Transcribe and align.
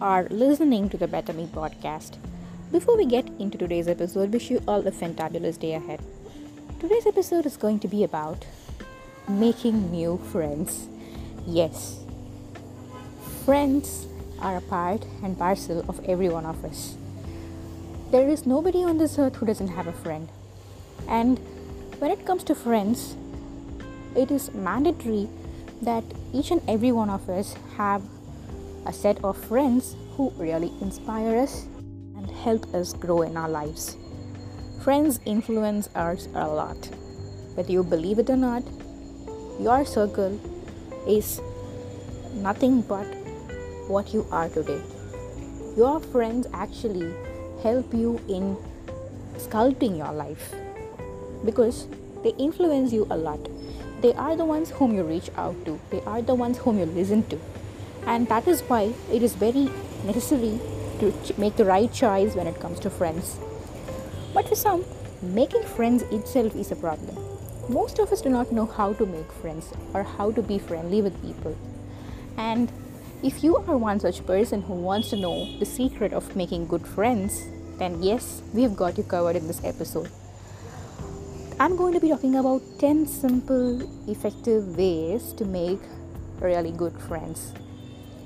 are 0.00 0.28
listening 0.30 0.88
to 0.88 0.96
the 0.96 1.08
Better 1.08 1.32
Me 1.32 1.46
podcast. 1.46 2.18
Before 2.70 2.96
we 2.96 3.04
get 3.04 3.26
into 3.40 3.58
today's 3.58 3.88
episode, 3.88 4.32
wish 4.32 4.48
you 4.48 4.62
all 4.68 4.86
a 4.86 4.92
fantabulous 4.92 5.58
day 5.58 5.74
ahead. 5.74 6.00
Today's 6.78 7.04
episode 7.04 7.46
is 7.46 7.56
going 7.56 7.80
to 7.80 7.88
be 7.88 8.04
about 8.04 8.46
making 9.28 9.90
new 9.90 10.18
friends. 10.30 10.86
Yes, 11.46 11.98
friends 13.44 14.06
are 14.40 14.58
a 14.58 14.60
part 14.60 15.04
and 15.24 15.36
parcel 15.36 15.84
of 15.88 16.00
every 16.04 16.28
one 16.28 16.46
of 16.46 16.64
us. 16.64 16.96
There 18.12 18.28
is 18.28 18.46
nobody 18.46 18.84
on 18.84 18.98
this 18.98 19.18
earth 19.18 19.36
who 19.36 19.46
doesn't 19.46 19.68
have 19.68 19.88
a 19.88 19.92
friend. 19.92 20.28
And 21.08 21.40
when 21.98 22.12
it 22.12 22.24
comes 22.24 22.44
to 22.44 22.54
friends, 22.54 23.16
it 24.14 24.30
is 24.30 24.54
mandatory 24.54 25.28
that 25.82 26.04
each 26.32 26.52
and 26.52 26.62
every 26.68 26.92
one 26.92 27.10
of 27.10 27.28
us 27.28 27.56
have 27.76 28.02
a 28.86 28.92
set 28.92 29.22
of 29.24 29.36
friends 29.36 29.96
who 30.12 30.30
really 30.36 30.72
inspire 30.80 31.38
us 31.38 31.66
and 32.16 32.30
help 32.30 32.74
us 32.74 32.92
grow 32.92 33.22
in 33.22 33.36
our 33.36 33.48
lives. 33.48 33.96
Friends 34.82 35.20
influence 35.24 35.88
us 35.94 36.28
a 36.34 36.46
lot. 36.46 36.76
Whether 37.54 37.72
you 37.72 37.82
believe 37.82 38.18
it 38.18 38.30
or 38.30 38.36
not, 38.36 38.62
your 39.60 39.84
circle 39.84 40.38
is 41.06 41.40
nothing 42.34 42.82
but 42.82 43.06
what 43.88 44.14
you 44.14 44.26
are 44.30 44.48
today. 44.48 44.80
Your 45.76 46.00
friends 46.00 46.46
actually 46.52 47.12
help 47.62 47.92
you 47.92 48.20
in 48.28 48.56
sculpting 49.36 49.96
your 49.98 50.12
life 50.12 50.54
because 51.44 51.86
they 52.22 52.30
influence 52.38 52.92
you 52.92 53.06
a 53.10 53.16
lot. 53.16 53.40
They 54.00 54.14
are 54.14 54.36
the 54.36 54.44
ones 54.44 54.70
whom 54.70 54.94
you 54.94 55.02
reach 55.02 55.30
out 55.36 55.56
to, 55.64 55.80
they 55.90 56.00
are 56.02 56.22
the 56.22 56.34
ones 56.34 56.58
whom 56.58 56.78
you 56.78 56.86
listen 56.86 57.24
to. 57.28 57.38
And 58.08 58.26
that 58.28 58.48
is 58.48 58.62
why 58.62 58.94
it 59.12 59.22
is 59.22 59.34
very 59.34 59.68
necessary 60.04 60.58
to 61.00 61.12
make 61.36 61.56
the 61.56 61.66
right 61.66 61.92
choice 61.92 62.34
when 62.34 62.46
it 62.46 62.58
comes 62.58 62.80
to 62.80 62.90
friends. 62.90 63.38
But 64.32 64.48
for 64.48 64.54
some, 64.54 64.84
making 65.20 65.62
friends 65.62 66.02
itself 66.04 66.56
is 66.56 66.72
a 66.72 66.76
problem. 66.76 67.16
Most 67.68 67.98
of 67.98 68.10
us 68.10 68.22
do 68.22 68.30
not 68.30 68.50
know 68.50 68.64
how 68.64 68.94
to 68.94 69.04
make 69.04 69.30
friends 69.30 69.72
or 69.92 70.02
how 70.02 70.32
to 70.32 70.40
be 70.40 70.58
friendly 70.58 71.02
with 71.02 71.20
people. 71.20 71.54
And 72.38 72.72
if 73.22 73.44
you 73.44 73.56
are 73.56 73.76
one 73.76 74.00
such 74.00 74.24
person 74.24 74.62
who 74.62 74.74
wants 74.74 75.10
to 75.10 75.16
know 75.16 75.58
the 75.58 75.66
secret 75.66 76.14
of 76.14 76.34
making 76.34 76.66
good 76.68 76.86
friends, 76.86 77.46
then 77.76 78.02
yes, 78.02 78.42
we've 78.54 78.74
got 78.74 78.96
you 78.96 79.04
covered 79.04 79.36
in 79.36 79.46
this 79.46 79.62
episode. 79.64 80.10
I'm 81.60 81.76
going 81.76 81.92
to 81.92 82.00
be 82.00 82.08
talking 82.08 82.36
about 82.36 82.62
10 82.78 83.06
simple, 83.06 83.82
effective 84.10 84.78
ways 84.78 85.34
to 85.34 85.44
make 85.44 85.80
really 86.40 86.72
good 86.72 86.98
friends. 87.02 87.52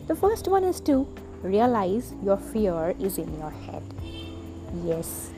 The 0.08 0.16
first 0.16 0.48
one 0.48 0.64
is 0.64 0.80
to 0.80 1.06
realize 1.42 2.12
your 2.24 2.36
fear 2.36 2.94
is 2.98 3.18
in 3.18 3.32
your 3.38 3.50
head. 3.50 3.82
Yes, 4.84 5.30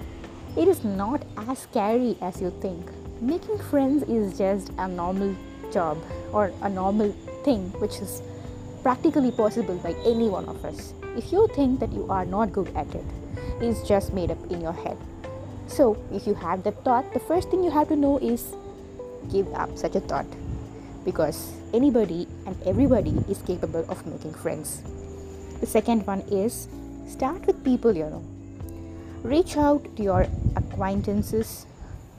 it 0.56 0.68
is 0.68 0.82
not 0.82 1.22
as 1.36 1.58
scary 1.58 2.16
as 2.22 2.40
you 2.40 2.50
think. 2.62 2.90
Making 3.20 3.58
friends 3.58 4.04
is 4.04 4.38
just 4.38 4.72
a 4.78 4.88
normal 4.88 5.36
job 5.70 5.98
or 6.32 6.50
a 6.62 6.68
normal 6.70 7.12
thing 7.44 7.72
which 7.78 7.96
is 7.96 8.22
practically 8.82 9.32
possible 9.32 9.76
by 9.76 9.94
any 10.06 10.28
one 10.28 10.46
of 10.46 10.64
us. 10.64 10.94
If 11.14 11.30
you 11.30 11.46
think 11.54 11.80
that 11.80 11.92
you 11.92 12.06
are 12.08 12.24
not 12.24 12.52
good 12.52 12.74
at 12.74 12.94
it, 12.94 13.04
it's 13.60 13.86
just 13.86 14.14
made 14.14 14.30
up 14.30 14.50
in 14.50 14.62
your 14.62 14.72
head. 14.72 14.96
So, 15.66 15.96
if 16.10 16.26
you 16.26 16.34
have 16.34 16.62
that 16.64 16.84
thought, 16.84 17.12
the 17.12 17.20
first 17.20 17.50
thing 17.50 17.62
you 17.64 17.70
have 17.70 17.88
to 17.88 17.96
know 17.96 18.18
is 18.18 18.54
give 19.30 19.52
up 19.52 19.76
such 19.76 19.94
a 19.94 20.00
thought 20.00 20.26
because 21.04 21.52
anybody 21.74 22.28
and 22.46 22.56
everybody 22.64 23.14
is 23.28 23.42
capable 23.42 23.84
of 23.90 24.06
making 24.06 24.32
friends. 24.32 24.82
The 25.60 25.66
second 25.66 26.06
one 26.06 26.20
is 26.30 26.68
start 27.08 27.46
with 27.46 27.62
people 27.64 27.96
you 27.96 28.04
know. 28.04 28.24
Reach 29.22 29.56
out 29.56 29.84
to 29.96 30.02
your 30.02 30.26
acquaintances 30.56 31.66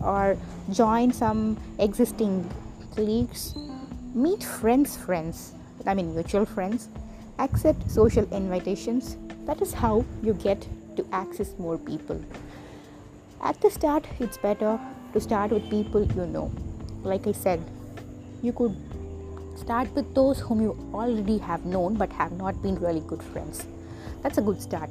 or 0.03 0.38
join 0.71 1.11
some 1.13 1.57
existing 1.79 2.49
colleagues. 2.95 3.55
Meet 4.13 4.43
friends' 4.43 4.97
friends, 4.97 5.53
I 5.85 5.93
mean 5.93 6.13
mutual 6.13 6.45
friends. 6.45 6.89
Accept 7.39 7.89
social 7.91 8.27
invitations. 8.33 9.17
That 9.45 9.61
is 9.61 9.73
how 9.73 10.05
you 10.23 10.33
get 10.33 10.67
to 10.95 11.05
access 11.11 11.53
more 11.59 11.77
people. 11.77 12.19
At 13.41 13.59
the 13.61 13.69
start, 13.69 14.07
it's 14.19 14.37
better 14.37 14.79
to 15.13 15.22
start 15.22 15.51
with 15.51 15.69
people 15.69 16.03
you 16.03 16.25
know. 16.25 16.51
Like 17.03 17.27
I 17.27 17.33
said, 17.33 17.61
you 18.41 18.53
could 18.53 18.75
start 19.55 19.93
with 19.95 20.13
those 20.13 20.39
whom 20.39 20.61
you 20.61 20.77
already 20.93 21.38
have 21.38 21.66
known 21.66 21.95
but 21.95 22.11
have 22.11 22.31
not 22.33 22.61
been 22.61 22.75
really 22.75 23.01
good 23.01 23.23
friends. 23.23 23.66
That's 24.21 24.38
a 24.38 24.41
good 24.41 24.61
start 24.61 24.89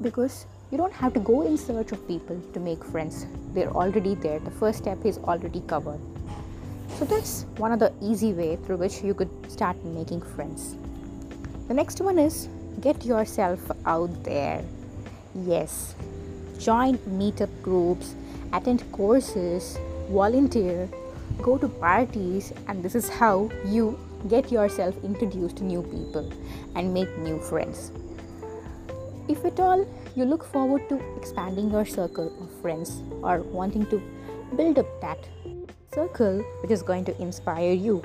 because 0.00 0.46
you 0.70 0.78
don't 0.78 0.92
have 0.92 1.14
to 1.14 1.20
go 1.20 1.42
in 1.42 1.56
search 1.56 1.92
of 1.92 2.06
people 2.08 2.40
to 2.52 2.60
make 2.60 2.84
friends. 2.84 3.26
They're 3.52 3.70
already 3.70 4.14
there. 4.14 4.38
The 4.38 4.50
first 4.50 4.78
step 4.78 5.04
is 5.04 5.18
already 5.18 5.60
covered. 5.66 6.00
So 6.98 7.04
that's 7.04 7.46
one 7.56 7.72
of 7.72 7.80
the 7.80 7.92
easy 8.00 8.32
way 8.32 8.56
through 8.56 8.76
which 8.76 9.02
you 9.02 9.14
could 9.14 9.30
start 9.50 9.82
making 9.84 10.22
friends. 10.22 10.76
The 11.68 11.74
next 11.74 12.00
one 12.00 12.18
is 12.18 12.48
get 12.80 13.04
yourself 13.04 13.60
out 13.86 14.22
there. 14.22 14.64
Yes, 15.34 15.94
join 16.58 16.98
meetup 16.98 17.50
groups, 17.62 18.14
attend 18.52 18.90
courses, 18.92 19.78
volunteer, 20.10 20.88
go 21.42 21.58
to 21.58 21.68
parties, 21.68 22.52
and 22.68 22.82
this 22.82 22.94
is 22.94 23.08
how 23.08 23.50
you 23.66 23.98
get 24.28 24.50
yourself 24.50 24.94
introduced 25.04 25.56
to 25.58 25.64
new 25.64 25.82
people 25.82 26.32
and 26.74 26.92
make 26.92 27.18
new 27.18 27.38
friends. 27.38 27.92
If 29.28 29.44
at 29.44 29.60
all 29.60 29.86
you 30.14 30.24
look 30.24 30.44
forward 30.44 30.88
to 30.88 31.00
expanding 31.16 31.70
your 31.70 31.84
circle 31.84 32.32
of 32.40 32.50
friends 32.60 33.02
or 33.22 33.38
wanting 33.42 33.86
to 33.86 34.02
build 34.56 34.78
up 34.78 35.00
that 35.00 35.18
circle 35.92 36.42
which 36.62 36.70
is 36.70 36.82
going 36.82 37.04
to 37.06 37.22
inspire 37.22 37.72
you, 37.72 38.02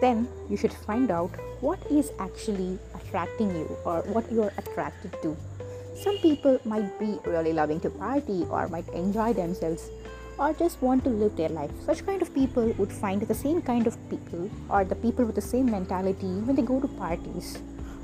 then 0.00 0.28
you 0.48 0.56
should 0.56 0.72
find 0.72 1.10
out 1.10 1.30
what 1.60 1.78
is 1.90 2.12
actually 2.18 2.78
attracting 2.94 3.50
you 3.50 3.76
or 3.84 4.02
what 4.02 4.30
you 4.30 4.42
are 4.42 4.52
attracted 4.58 5.12
to 5.22 5.36
some 5.98 6.16
people 6.18 6.60
might 6.64 6.96
be 7.00 7.18
really 7.24 7.52
loving 7.52 7.80
to 7.80 7.90
party 7.90 8.46
or 8.50 8.68
might 8.68 8.88
enjoy 8.90 9.32
themselves 9.32 9.90
or 10.38 10.52
just 10.52 10.80
want 10.80 11.04
to 11.04 11.10
live 11.10 11.36
their 11.36 11.48
life. 11.48 11.70
Such 11.84 12.04
kind 12.06 12.22
of 12.22 12.32
people 12.34 12.72
would 12.78 12.92
find 12.92 13.22
the 13.22 13.34
same 13.34 13.60
kind 13.62 13.86
of 13.86 13.96
people 14.10 14.50
or 14.68 14.84
the 14.84 14.94
people 14.94 15.24
with 15.24 15.34
the 15.34 15.40
same 15.40 15.70
mentality 15.70 16.32
when 16.46 16.56
they 16.56 16.62
go 16.62 16.80
to 16.80 16.88
parties. 16.88 17.58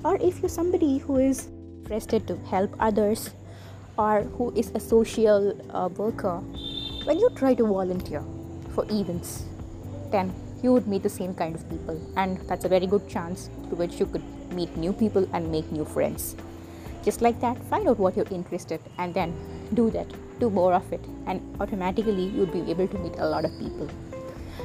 Or 0.05 0.17
if 0.21 0.41
you're 0.41 0.49
somebody 0.49 0.99
who 0.99 1.19
is 1.19 1.49
interested 1.83 2.27
to 2.29 2.37
help 2.51 2.75
others 2.81 3.31
or 3.97 4.23
who 4.23 4.53
is 4.57 4.71
a 4.75 4.81
social 4.81 5.59
uh, 5.71 5.89
worker, 5.89 6.39
when 7.05 7.19
you 7.19 7.31
try 7.37 7.55
to 7.55 7.65
volunteer 7.65 8.23
for 8.75 8.85
events, 8.91 9.45
then 10.11 10.35
you 10.63 10.73
would 10.73 10.87
meet 10.87 11.03
the 11.03 11.11
same 11.11 11.35
kind 11.35 11.55
of 11.55 11.69
people, 11.69 12.01
and 12.17 12.39
that's 12.49 12.65
a 12.65 12.69
very 12.69 12.87
good 12.87 13.07
chance 13.09 13.51
to 13.69 13.77
which 13.77 14.01
you 14.01 14.07
could 14.07 14.25
meet 14.55 14.75
new 14.77 14.93
people 14.93 15.29
and 15.35 15.51
make 15.53 15.71
new 15.71 15.85
friends 15.85 16.35
just 17.05 17.21
like 17.21 17.39
that 17.41 17.63
find 17.65 17.87
out 17.87 17.99
what 17.99 18.17
you're 18.17 18.31
interested 18.31 18.81
and 18.99 19.13
then 19.13 19.35
do 19.75 19.91
that 19.91 20.07
do 20.41 20.51
more 20.51 20.73
of 20.75 20.93
it 20.93 21.01
and 21.27 21.41
automatically 21.61 22.27
you'll 22.35 22.47
be 22.47 22.71
able 22.71 22.89
to 22.89 22.99
meet 22.99 23.15
a 23.19 23.27
lot 23.27 23.45
of 23.45 23.59
people. 23.59 23.89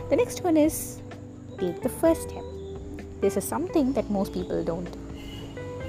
The 0.10 0.16
next 0.16 0.44
one 0.44 0.58
is 0.58 1.02
take 1.58 1.82
the 1.82 1.90
first 1.90 2.30
step. 2.30 2.44
This 3.22 3.38
is 3.38 3.44
something 3.44 3.94
that 3.94 4.10
most 4.10 4.34
people 4.34 4.64
don't. 4.64 4.90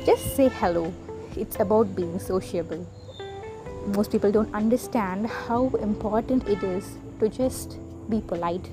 Just 0.05 0.37
say 0.37 0.49
hello. 0.49 0.93
It's 1.37 1.61
about 1.61 1.95
being 1.95 2.19
sociable. 2.19 2.87
Most 3.97 4.11
people 4.11 4.33
don't 4.33 4.53
understand 4.55 5.27
how 5.27 5.69
important 5.81 6.49
it 6.49 6.63
is 6.63 6.97
to 7.21 7.29
just 7.29 7.79
be 8.09 8.21
polite 8.21 8.69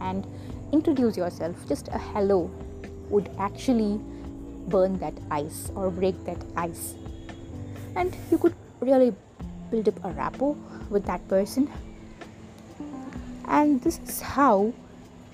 and 0.00 0.26
introduce 0.72 1.16
yourself. 1.16 1.56
Just 1.66 1.88
a 1.88 1.98
hello 1.98 2.50
would 3.08 3.30
actually 3.38 4.00
burn 4.68 4.98
that 4.98 5.14
ice 5.30 5.70
or 5.74 5.90
break 5.90 6.24
that 6.24 6.38
ice. 6.56 6.94
And 7.96 8.16
you 8.30 8.38
could 8.38 8.54
really 8.80 9.14
build 9.70 9.88
up 9.88 10.04
a 10.04 10.10
rapport 10.10 10.56
with 10.90 11.04
that 11.06 11.26
person. 11.28 11.70
And 13.46 13.80
this 13.82 13.98
is 14.00 14.20
how 14.20 14.72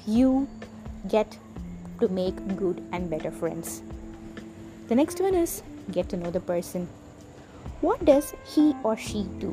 you 0.07 0.49
get 1.09 1.39
to 2.01 2.09
make 2.09 2.35
good 2.57 2.83
and 2.93 3.09
better 3.09 3.31
friends. 3.31 3.83
The 4.89 4.95
next 4.95 5.21
one 5.21 5.35
is 5.35 5.63
get 5.93 6.09
to 6.11 6.17
know 6.17 6.31
the 6.31 6.41
person. 6.41 6.89
What 7.81 8.05
does 8.05 8.35
he 8.45 8.75
or 8.83 8.97
she 8.97 9.25
do? 9.39 9.51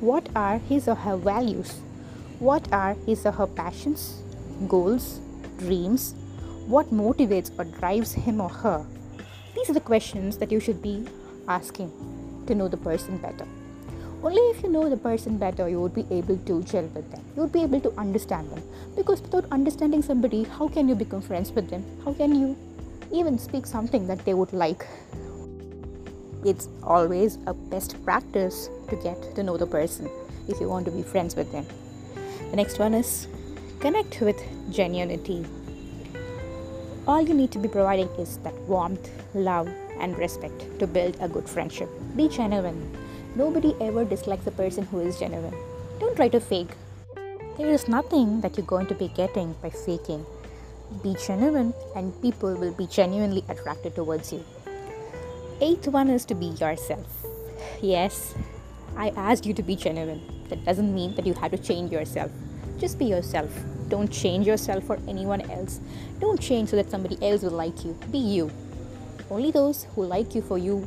What 0.00 0.28
are 0.34 0.58
his 0.58 0.88
or 0.88 0.94
her 0.94 1.16
values? 1.16 1.80
What 2.38 2.72
are 2.72 2.94
his 3.06 3.24
or 3.26 3.32
her 3.32 3.46
passions 3.46 4.22
goals 4.68 5.20
dreams? 5.58 6.14
What 6.66 6.90
motivates 6.90 7.56
or 7.58 7.64
drives 7.64 8.12
him 8.12 8.40
or 8.40 8.48
her? 8.48 8.86
These 9.54 9.70
are 9.70 9.74
the 9.74 9.80
questions 9.80 10.38
that 10.38 10.50
you 10.50 10.60
should 10.60 10.82
be 10.82 11.06
asking 11.46 11.92
to 12.46 12.54
know 12.54 12.68
the 12.68 12.76
person 12.76 13.18
better. 13.18 13.46
Only 14.22 14.42
if 14.50 14.62
you 14.62 14.70
know 14.70 14.88
the 14.88 14.96
person 14.96 15.36
better, 15.36 15.68
you 15.68 15.80
would 15.80 15.94
be 15.94 16.06
able 16.10 16.38
to 16.38 16.62
gel 16.62 16.84
with 16.94 17.10
them. 17.10 17.24
You 17.34 17.42
would 17.42 17.52
be 17.52 17.62
able 17.62 17.80
to 17.80 17.92
understand 17.98 18.50
them. 18.50 18.62
Because 18.94 19.20
without 19.20 19.46
understanding 19.50 20.02
somebody, 20.02 20.44
how 20.44 20.68
can 20.68 20.88
you 20.88 20.94
become 20.94 21.20
friends 21.20 21.50
with 21.50 21.70
them? 21.70 21.84
How 22.04 22.12
can 22.12 22.34
you 22.34 22.56
even 23.12 23.38
speak 23.38 23.66
something 23.66 24.06
that 24.06 24.24
they 24.24 24.34
would 24.34 24.52
like? 24.52 24.86
it's 26.44 26.68
always 26.82 27.38
a 27.46 27.54
best 27.54 28.02
practice 28.04 28.68
to 28.88 28.96
get 28.96 29.34
to 29.34 29.42
know 29.42 29.56
the 29.56 29.66
person 29.66 30.10
if 30.48 30.60
you 30.60 30.68
want 30.68 30.84
to 30.84 30.90
be 30.90 31.02
friends 31.02 31.36
with 31.36 31.50
them. 31.52 31.66
The 32.50 32.56
next 32.56 32.78
one 32.78 32.94
is 32.94 33.28
connect 33.80 34.20
with 34.20 34.38
genuinity. 34.70 35.46
All 37.06 37.20
you 37.22 37.34
need 37.34 37.50
to 37.52 37.58
be 37.58 37.68
providing 37.68 38.08
is 38.18 38.38
that 38.38 38.54
warmth, 38.62 39.10
love, 39.34 39.68
and 39.98 40.16
respect 40.18 40.78
to 40.78 40.86
build 40.86 41.16
a 41.20 41.28
good 41.28 41.48
friendship. 41.48 41.88
Be 42.16 42.28
genuine. 42.28 43.01
Nobody 43.34 43.74
ever 43.80 44.04
dislikes 44.04 44.46
a 44.46 44.50
person 44.50 44.84
who 44.84 45.00
is 45.00 45.18
genuine. 45.18 45.54
Don't 45.98 46.14
try 46.14 46.28
to 46.28 46.38
fake. 46.38 46.68
There 47.56 47.70
is 47.70 47.88
nothing 47.88 48.42
that 48.42 48.58
you're 48.58 48.66
going 48.66 48.88
to 48.88 48.94
be 48.94 49.08
getting 49.08 49.54
by 49.62 49.70
faking. 49.70 50.26
Be 51.02 51.16
genuine, 51.26 51.72
and 51.96 52.12
people 52.20 52.54
will 52.54 52.74
be 52.74 52.86
genuinely 52.86 53.42
attracted 53.48 53.94
towards 53.94 54.34
you. 54.34 54.44
Eighth 55.62 55.88
one 55.88 56.10
is 56.10 56.26
to 56.26 56.34
be 56.34 56.48
yourself. 56.60 57.06
Yes, 57.80 58.34
I 58.98 59.08
asked 59.16 59.46
you 59.46 59.54
to 59.54 59.62
be 59.62 59.76
genuine. 59.76 60.20
That 60.50 60.62
doesn't 60.66 60.94
mean 60.94 61.14
that 61.14 61.26
you 61.26 61.32
have 61.32 61.52
to 61.52 61.58
change 61.58 61.90
yourself. 61.90 62.30
Just 62.78 62.98
be 62.98 63.06
yourself. 63.06 63.50
Don't 63.88 64.12
change 64.12 64.46
yourself 64.46 64.84
for 64.84 64.98
anyone 65.08 65.40
else. 65.50 65.80
Don't 66.20 66.38
change 66.38 66.68
so 66.68 66.76
that 66.76 66.90
somebody 66.90 67.16
else 67.26 67.40
will 67.40 67.52
like 67.52 67.82
you. 67.82 67.96
Be 68.10 68.18
you. 68.18 68.50
Only 69.30 69.50
those 69.50 69.84
who 69.94 70.04
like 70.04 70.34
you 70.34 70.42
for 70.42 70.58
you, 70.58 70.86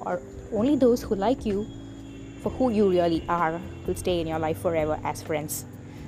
or 0.00 0.20
only 0.52 0.76
those 0.76 1.02
who 1.02 1.14
like 1.14 1.46
you 1.46 1.66
for 2.42 2.50
who 2.50 2.70
you 2.70 2.90
really 2.90 3.24
are, 3.28 3.60
will 3.86 3.94
stay 3.96 4.20
in 4.20 4.26
your 4.26 4.38
life 4.38 4.58
forever 4.58 4.98
as 5.04 5.22
friends. 5.22 5.64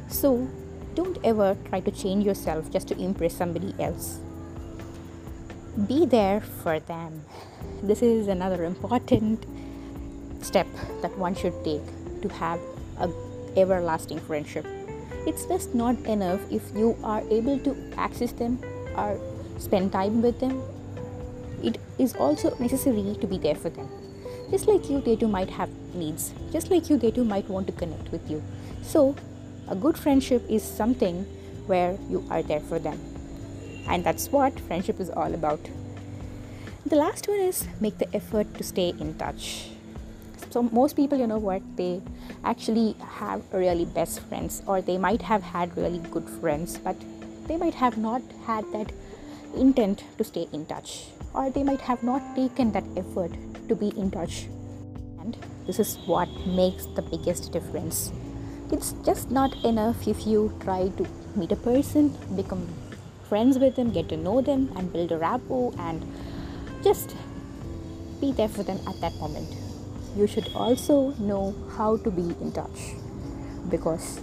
So, 0.08 0.48
don't 0.94 1.18
ever 1.24 1.56
try 1.68 1.80
to 1.80 1.90
change 1.90 2.24
yourself 2.24 2.70
just 2.70 2.88
to 2.88 2.98
impress 2.98 3.34
somebody 3.34 3.74
else 3.78 4.20
be 5.86 6.04
there 6.06 6.40
for 6.40 6.80
them. 6.80 7.24
This 7.82 8.02
is 8.02 8.28
another 8.28 8.64
important 8.64 9.44
step 10.42 10.66
that 11.02 11.16
one 11.16 11.34
should 11.34 11.54
take 11.64 11.84
to 12.22 12.28
have 12.28 12.60
a 12.98 13.10
everlasting 13.56 14.20
friendship. 14.20 14.66
It's 15.26 15.44
just 15.46 15.74
not 15.74 15.98
enough 16.06 16.40
if 16.50 16.62
you 16.74 16.96
are 17.02 17.22
able 17.30 17.58
to 17.60 17.76
access 17.96 18.32
them 18.32 18.58
or 18.96 19.20
spend 19.58 19.92
time 19.92 20.22
with 20.22 20.40
them. 20.40 20.62
It 21.62 21.78
is 21.98 22.14
also 22.16 22.56
necessary 22.58 23.16
to 23.20 23.26
be 23.26 23.38
there 23.38 23.54
for 23.54 23.70
them. 23.70 23.88
Just 24.50 24.66
like 24.66 24.90
you, 24.90 25.00
they 25.00 25.16
too 25.16 25.28
might 25.28 25.50
have 25.50 25.70
needs. 25.94 26.34
Just 26.52 26.70
like 26.70 26.90
you, 26.90 26.96
they 26.96 27.10
too 27.10 27.24
might 27.24 27.48
want 27.48 27.66
to 27.68 27.72
connect 27.72 28.10
with 28.10 28.28
you. 28.30 28.42
So, 28.82 29.16
a 29.68 29.76
good 29.76 29.96
friendship 29.96 30.42
is 30.48 30.62
something 30.62 31.24
where 31.66 31.96
you 32.08 32.24
are 32.30 32.42
there 32.42 32.60
for 32.60 32.78
them 32.78 32.98
and 33.90 34.04
that's 34.04 34.30
what 34.30 34.58
friendship 34.60 35.00
is 35.00 35.10
all 35.10 35.34
about. 35.34 35.60
The 36.86 36.96
last 36.96 37.28
one 37.28 37.40
is 37.40 37.66
make 37.80 37.98
the 37.98 38.14
effort 38.14 38.54
to 38.54 38.64
stay 38.64 38.94
in 38.98 39.14
touch. 39.14 39.68
So, 40.50 40.62
most 40.62 40.96
people, 40.96 41.18
you 41.18 41.26
know 41.26 41.38
what, 41.38 41.62
they 41.76 42.00
actually 42.44 42.96
have 43.18 43.42
really 43.52 43.84
best 43.84 44.20
friends, 44.20 44.62
or 44.66 44.80
they 44.80 44.98
might 44.98 45.22
have 45.22 45.42
had 45.42 45.76
really 45.76 45.98
good 46.10 46.28
friends, 46.28 46.78
but 46.78 46.96
they 47.46 47.56
might 47.56 47.74
have 47.74 47.98
not 47.98 48.22
had 48.46 48.64
that 48.72 48.90
intent 49.56 50.04
to 50.18 50.24
stay 50.24 50.48
in 50.52 50.66
touch, 50.66 51.06
or 51.34 51.50
they 51.50 51.62
might 51.62 51.80
have 51.80 52.02
not 52.02 52.22
taken 52.34 52.72
that 52.72 52.84
effort 52.96 53.32
to 53.68 53.74
be 53.74 53.88
in 53.98 54.10
touch. 54.10 54.46
And 55.20 55.36
this 55.66 55.78
is 55.78 55.96
what 56.06 56.28
makes 56.46 56.86
the 56.86 57.02
biggest 57.02 57.52
difference. 57.52 58.12
It's 58.72 58.92
just 59.04 59.30
not 59.30 59.54
enough 59.64 60.06
if 60.06 60.26
you 60.26 60.56
try 60.60 60.88
to 60.88 61.06
meet 61.36 61.52
a 61.52 61.56
person, 61.56 62.16
become 62.36 62.66
friends 63.28 63.58
with 63.58 63.76
them, 63.76 63.90
get 63.92 64.08
to 64.08 64.16
know 64.16 64.40
them, 64.40 64.72
and 64.76 64.92
build 64.92 65.12
a 65.12 65.18
rapport 65.18 65.72
and 65.78 66.04
just 66.82 67.14
be 68.20 68.32
there 68.32 68.48
for 68.48 68.62
them 68.62 68.78
at 68.88 69.00
that 69.00 69.14
moment. 69.16 69.48
You 70.16 70.26
should 70.26 70.48
also 70.54 71.10
know 71.18 71.54
how 71.76 71.96
to 71.98 72.10
be 72.10 72.34
in 72.40 72.52
touch 72.52 72.94
because 73.68 74.20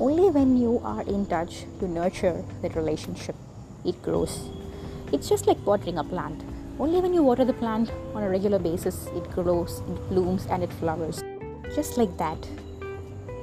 only 0.00 0.30
when 0.30 0.56
you 0.56 0.80
are 0.84 1.02
in 1.02 1.26
touch 1.26 1.64
you 1.80 1.88
nurture 1.88 2.44
that 2.62 2.74
relationship, 2.74 3.36
it 3.84 4.00
grows. 4.02 4.48
It's 5.12 5.28
just 5.28 5.46
like 5.46 5.64
watering 5.64 5.98
a 5.98 6.04
plant. 6.04 6.42
Only 6.78 7.00
when 7.00 7.12
you 7.12 7.22
water 7.22 7.44
the 7.44 7.52
plant 7.52 7.90
on 8.14 8.22
a 8.22 8.28
regular 8.28 8.58
basis, 8.58 9.06
it 9.08 9.30
grows, 9.32 9.80
it 9.80 10.08
blooms, 10.08 10.46
and 10.46 10.62
it 10.62 10.72
flowers. 10.74 11.22
Just 11.74 11.98
like 11.98 12.16
that, 12.18 12.38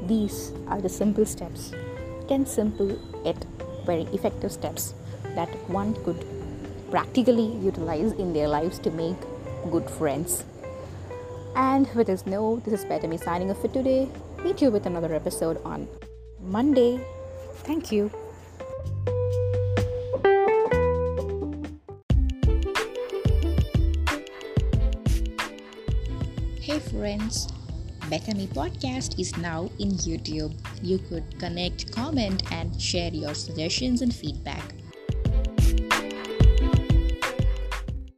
these 0.08 0.54
are 0.68 0.82
the 0.82 0.90
simple 0.90 1.26
steps 1.26 1.74
10 2.28 2.46
simple 2.46 2.98
yet 3.24 3.46
very 3.86 4.04
effective 4.14 4.52
steps 4.52 4.94
that 5.36 5.50
one 5.70 5.94
could 6.04 6.26
practically 6.90 7.48
utilize 7.58 8.12
in 8.14 8.34
their 8.34 8.48
lives 8.48 8.80
to 8.80 8.92
make 8.92 9.18
good 9.72 9.90
friends. 9.90 10.44
And 11.56 11.88
with 11.96 12.08
this 12.08 12.26
note, 12.26 12.64
this 12.66 12.84
is 12.84 12.86
Me 12.86 13.18
signing 13.18 13.52
off 13.52 13.62
for 13.62 13.68
today. 13.68 14.10
Meet 14.44 14.62
you 14.62 14.72
with 14.72 14.86
another 14.86 15.14
episode 15.14 15.62
on 15.64 15.88
Monday. 16.42 17.00
Thank 17.64 17.92
you. 17.92 18.12
Hey 26.66 26.80
friends, 26.80 27.48
Better 28.10 28.34
Me 28.34 28.48
podcast 28.48 29.20
is 29.20 29.38
now 29.38 29.70
in 29.78 29.92
YouTube. 30.02 30.52
You 30.82 30.98
could 30.98 31.38
connect, 31.38 31.92
comment, 31.92 32.42
and 32.52 32.82
share 32.82 33.14
your 33.14 33.36
suggestions 33.36 34.02
and 34.02 34.12
feedback. 34.12 34.74